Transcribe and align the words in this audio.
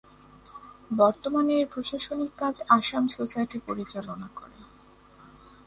বর্তমানে 0.91 1.53
এর 1.59 1.67
প্রশাসনিক 1.73 2.31
কাজ 2.37 2.55
আসাম 2.69 3.03
সোসাইটি 3.07 3.57
পরিচালনা 3.67 4.27
করে। 4.35 4.59